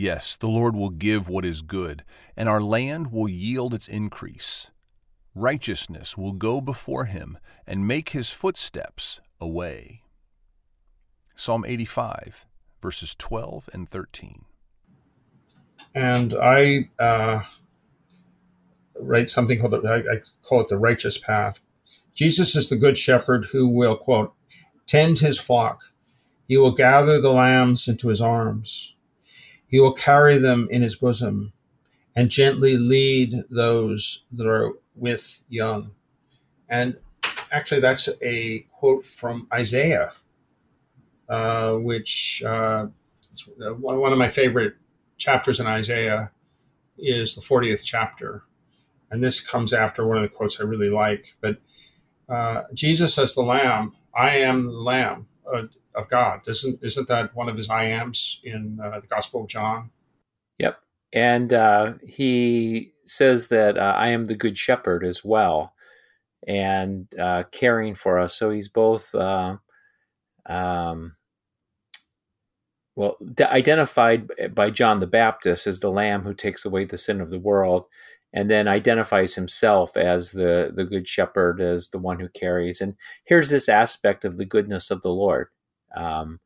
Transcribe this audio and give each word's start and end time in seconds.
Yes, 0.00 0.36
the 0.36 0.46
Lord 0.46 0.76
will 0.76 0.90
give 0.90 1.28
what 1.28 1.44
is 1.44 1.60
good, 1.60 2.04
and 2.36 2.48
our 2.48 2.60
land 2.60 3.10
will 3.10 3.28
yield 3.28 3.74
its 3.74 3.88
increase. 3.88 4.68
Righteousness 5.34 6.16
will 6.16 6.34
go 6.34 6.60
before 6.60 7.06
him 7.06 7.36
and 7.66 7.84
make 7.84 8.10
his 8.10 8.30
footsteps 8.30 9.18
a 9.40 9.48
way. 9.48 10.02
Psalm 11.34 11.64
85, 11.66 12.46
verses 12.80 13.16
12 13.16 13.70
and 13.72 13.90
13. 13.90 14.44
And 15.96 16.32
I 16.32 16.90
uh, 17.00 17.40
write 19.00 19.28
something 19.28 19.58
called, 19.58 19.72
the, 19.72 19.88
I, 19.88 20.14
I 20.14 20.20
call 20.42 20.60
it 20.60 20.68
the 20.68 20.78
righteous 20.78 21.18
path. 21.18 21.58
Jesus 22.14 22.54
is 22.54 22.68
the 22.68 22.76
good 22.76 22.96
shepherd 22.96 23.46
who 23.46 23.66
will, 23.66 23.96
quote, 23.96 24.32
tend 24.86 25.18
his 25.18 25.40
flock. 25.40 25.90
He 26.46 26.56
will 26.56 26.70
gather 26.70 27.20
the 27.20 27.32
lambs 27.32 27.88
into 27.88 28.06
his 28.06 28.20
arms 28.20 28.94
he 29.68 29.80
will 29.80 29.92
carry 29.92 30.38
them 30.38 30.66
in 30.70 30.82
his 30.82 30.96
bosom 30.96 31.52
and 32.16 32.30
gently 32.30 32.76
lead 32.76 33.34
those 33.50 34.24
that 34.32 34.46
are 34.46 34.72
with 34.96 35.42
young. 35.48 35.92
And 36.68 36.96
actually, 37.52 37.80
that's 37.80 38.08
a 38.22 38.66
quote 38.72 39.04
from 39.04 39.46
Isaiah, 39.52 40.12
uh, 41.28 41.74
which 41.74 42.42
uh, 42.44 42.86
one 43.58 44.12
of 44.12 44.18
my 44.18 44.28
favorite 44.28 44.74
chapters 45.16 45.60
in 45.60 45.66
Isaiah 45.66 46.32
is 46.96 47.34
the 47.34 47.40
40th 47.40 47.84
chapter. 47.84 48.42
And 49.10 49.22
this 49.22 49.40
comes 49.40 49.72
after 49.72 50.06
one 50.06 50.16
of 50.16 50.22
the 50.22 50.28
quotes 50.28 50.60
I 50.60 50.64
really 50.64 50.90
like. 50.90 51.36
But 51.40 51.58
uh, 52.28 52.64
Jesus 52.74 53.14
says, 53.14 53.34
The 53.34 53.42
Lamb, 53.42 53.94
I 54.14 54.38
am 54.38 54.64
the 54.64 54.72
Lamb. 54.72 55.28
Of 55.98 56.08
God. 56.08 56.46
Isn't 56.46 56.78
isn't 56.80 57.08
that 57.08 57.34
one 57.34 57.48
of 57.48 57.56
his 57.56 57.68
I 57.68 57.84
ams 57.86 58.40
in 58.44 58.78
uh, 58.82 59.00
the 59.00 59.08
Gospel 59.08 59.42
of 59.42 59.48
John? 59.48 59.90
Yep, 60.58 60.78
and 61.12 61.52
uh, 61.52 61.94
he 62.06 62.92
says 63.04 63.48
that 63.48 63.76
uh, 63.76 63.94
I 63.96 64.10
am 64.10 64.26
the 64.26 64.36
good 64.36 64.56
shepherd 64.56 65.04
as 65.04 65.24
well, 65.24 65.74
and 66.46 67.12
uh, 67.18 67.42
caring 67.50 67.96
for 67.96 68.18
us. 68.20 68.34
So 68.34 68.50
he's 68.50 68.68
both. 68.68 69.12
Uh, 69.12 69.56
um, 70.46 71.14
well, 72.94 73.16
identified 73.40 74.28
by 74.54 74.70
John 74.70 75.00
the 75.00 75.06
Baptist 75.08 75.66
as 75.66 75.80
the 75.80 75.90
Lamb 75.90 76.22
who 76.22 76.34
takes 76.34 76.64
away 76.64 76.84
the 76.84 76.98
sin 76.98 77.20
of 77.20 77.30
the 77.30 77.40
world, 77.40 77.86
and 78.32 78.50
then 78.50 78.68
identifies 78.68 79.34
himself 79.34 79.96
as 79.96 80.30
the 80.32 80.70
the 80.74 80.84
good 80.84 81.08
shepherd 81.08 81.60
as 81.60 81.88
the 81.88 81.98
one 81.98 82.20
who 82.20 82.28
carries 82.28 82.80
and 82.80 82.94
here's 83.24 83.50
this 83.50 83.68
aspect 83.68 84.24
of 84.24 84.36
the 84.36 84.44
goodness 84.44 84.90
of 84.90 85.02
the 85.02 85.10
lord 85.10 85.48
um, 85.94 86.40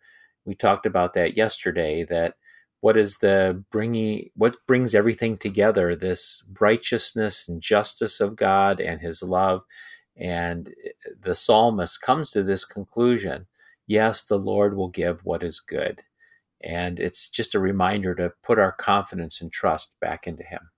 we 0.44 0.54
talked 0.54 0.86
about 0.86 1.14
that 1.14 1.36
yesterday. 1.36 2.04
That 2.04 2.34
what 2.80 2.96
is 2.96 3.18
the 3.18 3.64
bringing 3.70 4.30
what 4.34 4.56
brings 4.66 4.94
everything 4.94 5.36
together? 5.36 5.94
This 5.94 6.44
righteousness 6.60 7.48
and 7.48 7.60
justice 7.60 8.20
of 8.20 8.36
God 8.36 8.80
and 8.80 9.00
His 9.00 9.22
love, 9.22 9.62
and 10.16 10.68
eh, 10.84 10.90
the 11.20 11.34
psalmist 11.34 12.00
comes 12.02 12.30
to 12.32 12.42
this 12.42 12.64
conclusion: 12.64 13.46
Yes, 13.86 14.22
the 14.24 14.38
Lord 14.38 14.76
will 14.76 14.88
give 14.88 15.24
what 15.24 15.42
is 15.42 15.60
good, 15.60 16.02
and 16.62 16.98
it's 16.98 17.28
just 17.28 17.54
a 17.54 17.60
reminder 17.60 18.14
to 18.16 18.32
put 18.42 18.58
our 18.58 18.72
confidence 18.72 19.40
and 19.40 19.52
trust 19.52 19.94
back 20.00 20.26
into 20.26 20.42
Him. 20.42 20.70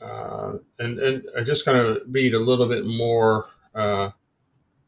Uh, 0.00 0.54
and 0.80 0.98
and 0.98 1.22
I 1.38 1.42
just 1.42 1.64
going 1.64 1.94
to 1.94 2.00
read 2.08 2.34
a 2.34 2.40
little 2.40 2.68
bit 2.68 2.84
more 2.84 3.46
uh, 3.76 4.10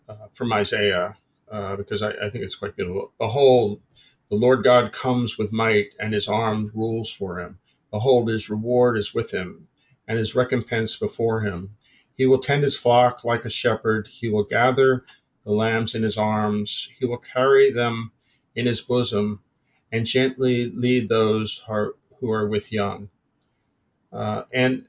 uh, 0.09 0.17
from 0.33 0.53
Isaiah 0.53 1.17
uh, 1.55 1.77
because 1.77 2.03
I, 2.03 2.11
I, 2.11 2.31
think 2.31 2.45
it's 2.45 2.57
quite 2.57 2.75
beautiful. 2.75 3.13
Behold, 3.17 3.81
the 4.29 4.35
Lord 4.35 4.65
God 4.65 4.93
comes 4.93 5.39
with 5.39 5.53
might, 5.53 5.91
and 6.01 6.13
his 6.13 6.27
arm 6.27 6.73
rules 6.75 7.11
for 7.11 7.39
him. 7.39 7.59
Behold, 7.93 8.29
his 8.29 8.51
reward 8.51 8.99
is 8.99 9.15
with 9.15 9.31
him, 9.31 9.69
and 10.09 10.19
his 10.19 10.35
recompense 10.35 10.97
before 10.97 11.43
him. 11.43 11.77
He 12.17 12.27
will 12.27 12.41
tend 12.41 12.65
his 12.65 12.77
flock 12.77 13.23
like 13.23 13.45
a 13.45 13.51
shepherd. 13.51 14.09
He 14.09 14.29
will 14.29 14.43
gather 14.43 15.05
the 15.45 15.53
lambs 15.53 15.95
in 15.95 16.03
his 16.03 16.19
arms. 16.19 16.89
He 16.99 17.07
will 17.07 17.19
carry 17.19 17.71
them 17.71 18.11
in 18.57 18.67
his 18.67 18.81
bosom, 18.81 19.41
and 19.93 20.07
gently 20.07 20.73
lead 20.75 21.09
those 21.09 21.65
who 21.69 21.73
are, 21.73 21.95
who 22.19 22.33
are 22.33 22.49
with 22.49 22.73
young. 22.73 23.11
Uh, 24.13 24.43
and 24.53 24.87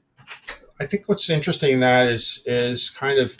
I 0.80 0.86
think 0.86 1.08
what's 1.08 1.30
interesting 1.30 1.74
in 1.74 1.80
that 1.80 2.08
is 2.08 2.42
is 2.44 2.90
kind 2.90 3.20
of 3.20 3.36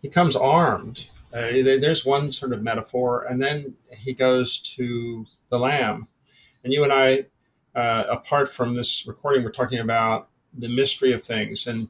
he 0.00 0.08
comes 0.08 0.34
armed 0.34 1.08
uh, 1.32 1.50
there's 1.62 2.04
one 2.04 2.30
sort 2.30 2.52
of 2.52 2.62
metaphor, 2.62 3.24
and 3.24 3.40
then 3.40 3.74
he 3.96 4.12
goes 4.12 4.58
to 4.58 5.26
the 5.48 5.58
lamb. 5.58 6.08
And 6.62 6.72
you 6.72 6.84
and 6.84 6.92
I, 6.92 7.26
uh, 7.74 8.04
apart 8.08 8.50
from 8.50 8.74
this 8.74 9.06
recording, 9.06 9.42
we're 9.42 9.50
talking 9.50 9.78
about 9.78 10.28
the 10.52 10.68
mystery 10.68 11.12
of 11.12 11.22
things. 11.22 11.66
And 11.66 11.88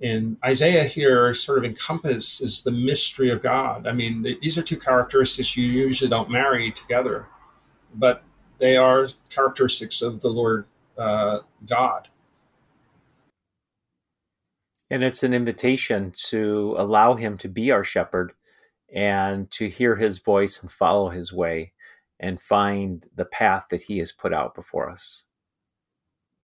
in 0.00 0.38
Isaiah 0.44 0.84
here, 0.84 1.34
sort 1.34 1.58
of 1.58 1.64
encompasses 1.64 2.62
the 2.62 2.72
mystery 2.72 3.30
of 3.30 3.42
God. 3.42 3.86
I 3.86 3.92
mean, 3.92 4.22
these 4.22 4.56
are 4.56 4.62
two 4.62 4.78
characteristics 4.78 5.56
you 5.56 5.66
usually 5.66 6.08
don't 6.08 6.30
marry 6.30 6.72
together, 6.72 7.26
but 7.94 8.24
they 8.58 8.76
are 8.76 9.08
characteristics 9.28 10.00
of 10.00 10.22
the 10.22 10.30
Lord 10.30 10.66
uh, 10.96 11.40
God. 11.66 12.08
And 14.90 15.04
it's 15.04 15.22
an 15.22 15.32
invitation 15.32 16.12
to 16.28 16.74
allow 16.78 17.14
him 17.14 17.38
to 17.38 17.48
be 17.48 17.70
our 17.70 17.84
shepherd 17.84 18.32
and 18.92 19.50
to 19.52 19.68
hear 19.68 19.96
his 19.96 20.18
voice 20.18 20.60
and 20.62 20.70
follow 20.70 21.08
his 21.08 21.32
way 21.32 21.72
and 22.20 22.40
find 22.40 23.06
the 23.14 23.24
path 23.24 23.66
that 23.70 23.82
he 23.82 23.98
has 23.98 24.12
put 24.12 24.32
out 24.32 24.54
before 24.54 24.90
us. 24.90 25.24